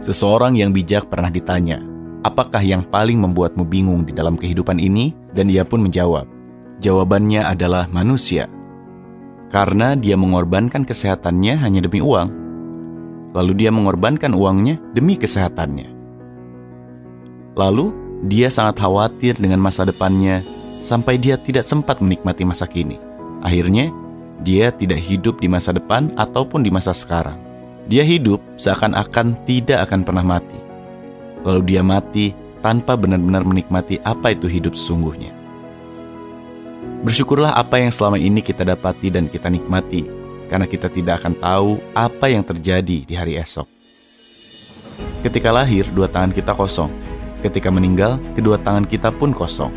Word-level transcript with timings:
Seseorang 0.00 0.56
yang 0.56 0.72
bijak 0.72 1.12
pernah 1.12 1.28
ditanya, 1.28 1.84
apakah 2.24 2.64
yang 2.64 2.80
paling 2.80 3.20
membuatmu 3.20 3.68
bingung 3.68 4.08
di 4.08 4.16
dalam 4.16 4.40
kehidupan 4.40 4.80
ini? 4.80 5.12
Dan 5.36 5.52
ia 5.52 5.60
pun 5.62 5.84
menjawab, 5.84 6.24
jawabannya 6.80 7.44
adalah 7.44 7.84
manusia. 7.92 8.48
Karena 9.52 9.92
dia 9.92 10.16
mengorbankan 10.16 10.88
kesehatannya 10.88 11.60
hanya 11.60 11.84
demi 11.84 12.00
uang. 12.00 12.32
Lalu 13.36 13.52
dia 13.60 13.70
mengorbankan 13.70 14.32
uangnya 14.32 14.80
demi 14.96 15.20
kesehatannya. 15.20 15.92
Lalu 17.60 17.92
dia 18.24 18.48
sangat 18.48 18.80
khawatir 18.80 19.36
dengan 19.36 19.60
masa 19.60 19.84
depannya 19.84 20.40
sampai 20.80 21.20
dia 21.20 21.36
tidak 21.36 21.68
sempat 21.68 22.00
menikmati 22.00 22.42
masa 22.48 22.64
kini. 22.64 22.96
Akhirnya, 23.44 23.92
dia 24.40 24.72
tidak 24.72 25.04
hidup 25.04 25.44
di 25.44 25.46
masa 25.46 25.76
depan 25.76 26.08
ataupun 26.16 26.64
di 26.64 26.72
masa 26.72 26.96
sekarang. 26.96 27.49
Dia 27.88 28.04
hidup 28.04 28.42
seakan-akan 28.60 29.46
tidak 29.48 29.88
akan 29.88 30.04
pernah 30.04 30.24
mati. 30.26 30.58
Lalu 31.46 31.62
dia 31.64 31.80
mati 31.80 32.36
tanpa 32.60 32.98
benar-benar 32.98 33.46
menikmati 33.46 33.96
apa 34.04 34.36
itu 34.36 34.44
hidup 34.44 34.76
sesungguhnya. 34.76 35.32
Bersyukurlah 37.00 37.56
apa 37.56 37.80
yang 37.80 37.88
selama 37.88 38.20
ini 38.20 38.44
kita 38.44 38.60
dapati 38.60 39.08
dan 39.08 39.24
kita 39.32 39.48
nikmati, 39.48 40.04
karena 40.52 40.68
kita 40.68 40.92
tidak 40.92 41.24
akan 41.24 41.32
tahu 41.40 41.70
apa 41.96 42.28
yang 42.28 42.44
terjadi 42.44 43.08
di 43.08 43.14
hari 43.16 43.40
esok. 43.40 43.64
Ketika 45.24 45.48
lahir, 45.48 45.88
dua 45.96 46.12
tangan 46.12 46.36
kita 46.36 46.52
kosong. 46.52 46.92
Ketika 47.40 47.72
meninggal, 47.72 48.20
kedua 48.36 48.60
tangan 48.60 48.84
kita 48.84 49.08
pun 49.08 49.32
kosong. 49.32 49.72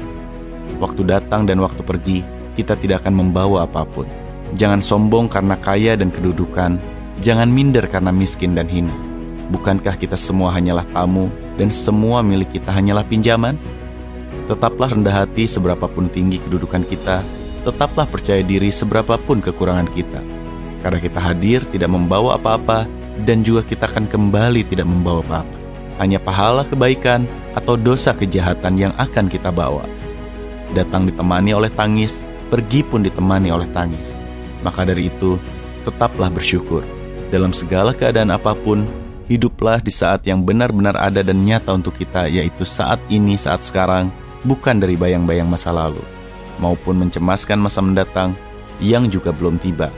Waktu 0.83 1.07
datang 1.07 1.47
dan 1.47 1.63
waktu 1.63 1.79
pergi, 1.79 2.19
kita 2.59 2.75
tidak 2.75 3.07
akan 3.07 3.23
membawa 3.23 3.63
apa 3.63 3.87
pun. 3.87 4.03
Jangan 4.59 4.83
sombong 4.83 5.31
karena 5.31 5.55
kaya 5.55 5.95
dan 5.95 6.11
kedudukan, 6.11 6.75
jangan 7.23 7.47
minder 7.47 7.87
karena 7.87 8.11
miskin 8.11 8.53
dan 8.53 8.67
hina. 8.67 8.91
Bukankah 9.47 9.95
kita 9.95 10.19
semua 10.19 10.51
hanyalah 10.51 10.83
tamu 10.91 11.31
dan 11.55 11.71
semua 11.71 12.19
milik 12.19 12.59
kita 12.59 12.69
hanyalah 12.75 13.07
pinjaman? 13.07 13.55
Tetaplah 14.51 14.91
rendah 14.91 15.23
hati 15.23 15.47
seberapapun 15.47 16.11
tinggi 16.11 16.43
kedudukan 16.43 16.83
kita, 16.83 17.23
tetaplah 17.63 18.03
percaya 18.03 18.43
diri 18.43 18.67
seberapapun 18.67 19.39
kekurangan 19.39 19.87
kita. 19.95 20.19
Karena 20.83 20.99
kita 20.99 21.19
hadir 21.23 21.63
tidak 21.71 21.95
membawa 21.95 22.35
apa-apa 22.35 22.83
dan 23.23 23.39
juga 23.39 23.63
kita 23.63 23.87
akan 23.87 24.11
kembali 24.11 24.67
tidak 24.67 24.83
membawa 24.83 25.23
apa-apa. 25.23 25.57
Hanya 26.03 26.19
pahala 26.19 26.67
kebaikan 26.67 27.23
atau 27.55 27.79
dosa 27.79 28.11
kejahatan 28.11 28.75
yang 28.75 28.93
akan 28.99 29.31
kita 29.31 29.47
bawa. 29.47 29.87
Datang 30.75 31.07
ditemani 31.07 31.55
oleh 31.55 31.71
tangis, 31.71 32.27
pergi 32.51 32.83
pun 32.83 33.05
ditemani 33.05 33.53
oleh 33.53 33.69
tangis. 33.71 34.19
Maka 34.65 34.83
dari 34.89 35.07
itu, 35.07 35.37
tetaplah 35.85 36.33
bersyukur. 36.33 37.02
Dalam 37.33 37.49
segala 37.49 37.97
keadaan 37.97 38.29
apa 38.29 38.53
pun, 38.53 38.85
hiduplah 39.25 39.81
di 39.81 39.89
saat 39.89 40.21
yang 40.29 40.45
benar-benar 40.45 40.93
ada 40.93 41.25
dan 41.25 41.41
nyata 41.41 41.73
untuk 41.73 41.97
kita, 41.97 42.29
yaitu 42.29 42.61
saat 42.61 43.01
ini, 43.09 43.33
saat 43.41 43.65
sekarang, 43.65 44.13
bukan 44.45 44.77
dari 44.77 44.93
bayang-bayang 44.93 45.49
masa 45.49 45.73
lalu, 45.73 46.05
maupun 46.61 47.01
mencemaskan 47.01 47.57
masa 47.57 47.81
mendatang 47.81 48.37
yang 48.77 49.09
juga 49.09 49.33
belum 49.33 49.57
tiba. 49.57 49.89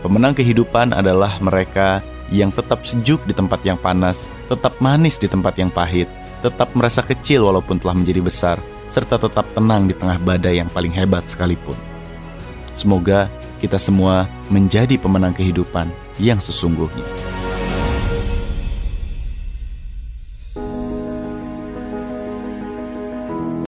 Pemenang 0.00 0.32
kehidupan 0.32 0.96
adalah 0.96 1.36
mereka 1.44 2.00
yang 2.32 2.48
tetap 2.48 2.88
sejuk 2.88 3.20
di 3.28 3.36
tempat 3.36 3.60
yang 3.68 3.76
panas, 3.76 4.32
tetap 4.48 4.72
manis 4.80 5.20
di 5.20 5.28
tempat 5.28 5.52
yang 5.60 5.68
pahit, 5.68 6.08
tetap 6.40 6.72
merasa 6.72 7.04
kecil 7.04 7.52
walaupun 7.52 7.84
telah 7.84 7.92
menjadi 7.92 8.24
besar, 8.24 8.56
serta 8.88 9.20
tetap 9.20 9.44
tenang 9.52 9.92
di 9.92 9.94
tengah 9.94 10.16
badai 10.24 10.64
yang 10.64 10.72
paling 10.72 10.96
hebat 10.96 11.28
sekalipun. 11.28 11.76
Semoga 12.72 13.28
kita 13.62 13.78
semua 13.78 14.26
menjadi 14.50 14.98
pemenang 14.98 15.30
kehidupan 15.30 15.86
yang 16.18 16.42
sesungguhnya. 16.42 17.41